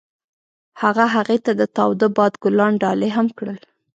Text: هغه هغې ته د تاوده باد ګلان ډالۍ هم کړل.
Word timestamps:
هغه 0.81 1.05
هغې 1.15 1.37
ته 1.45 1.51
د 1.59 1.61
تاوده 1.77 2.07
باد 2.17 2.33
ګلان 2.43 2.73
ډالۍ 2.83 3.09
هم 3.17 3.27
کړل. 3.37 3.59